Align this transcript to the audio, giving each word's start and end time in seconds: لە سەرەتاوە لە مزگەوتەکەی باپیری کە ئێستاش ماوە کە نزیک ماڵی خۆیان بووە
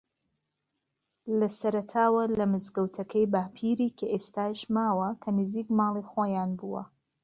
لە 1.39 1.47
سەرەتاوە 1.59 2.23
لە 2.37 2.45
مزگەوتەکەی 2.53 3.29
باپیری 3.33 3.95
کە 3.97 4.05
ئێستاش 4.13 4.59
ماوە 4.75 5.09
کە 5.21 5.29
نزیک 5.37 5.67
ماڵی 5.79 6.07
خۆیان 6.11 6.51
بووە 6.59 6.83